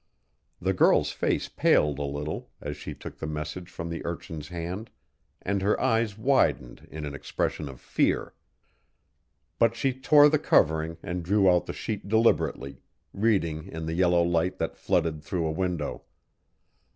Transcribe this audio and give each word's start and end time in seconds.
The 0.59 0.73
girl's 0.73 1.11
face 1.11 1.47
paled 1.47 1.99
a 1.99 2.05
little 2.05 2.49
as 2.59 2.75
she 2.75 2.95
took 2.95 3.19
the 3.19 3.27
message 3.27 3.69
from 3.69 3.87
the 3.89 4.03
urchin's 4.03 4.47
hand 4.47 4.89
and 5.43 5.61
her 5.61 5.79
eyes 5.79 6.17
widened 6.17 6.87
in 6.89 7.05
an 7.05 7.13
expression 7.13 7.69
of 7.69 7.79
fear. 7.79 8.33
But 9.59 9.75
she 9.75 9.93
tore 9.93 10.27
the 10.27 10.39
covering 10.39 10.97
and 11.03 11.21
drew 11.21 11.47
out 11.47 11.67
the 11.67 11.73
sheet 11.73 12.07
deliberately, 12.09 12.81
reading 13.13 13.67
in 13.67 13.85
the 13.85 13.93
yellow 13.93 14.23
light 14.23 14.57
that 14.57 14.75
flooded 14.75 15.21
through 15.21 15.45
a 15.45 15.51
window. 15.51 16.01